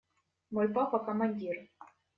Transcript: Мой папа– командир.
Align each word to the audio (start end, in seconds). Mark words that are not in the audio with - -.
Мой 0.53 0.67
папа– 0.73 0.97
командир. 1.07 1.57